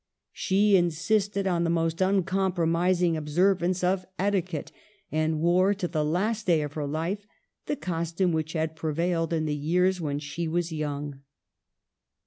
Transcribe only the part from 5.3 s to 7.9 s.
wore to the last day of her life the